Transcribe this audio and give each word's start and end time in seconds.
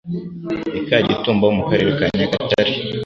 i 0.79 0.81
Kagitumba 0.87 1.43
ho 1.47 1.51
mu 1.57 1.63
Karere 1.69 1.91
ka 1.97 2.05
Nyagatare. 2.17 2.71